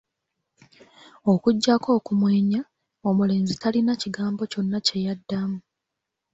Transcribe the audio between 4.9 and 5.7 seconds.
yaddamu.